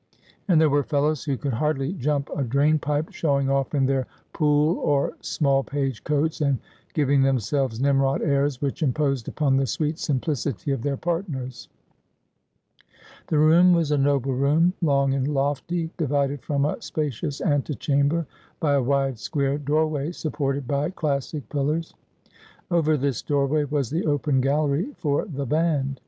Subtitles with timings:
[0.47, 4.07] And there were fellows who could hardly jump a drain pipe showing off in their
[4.33, 6.57] Poole or Smallpage coats, and
[6.95, 11.69] giving themselves Nimrod airs which imposed upon the sweet simplicity of their partners.
[13.27, 18.25] The room was a noble room, long and lofty, divided from a spacious antechamber
[18.59, 21.09] by a wide square doorway, supported by 220 Asphodel.
[21.45, 21.93] classic pillars.
[22.71, 25.99] Over this doorway was the open gallery for the band.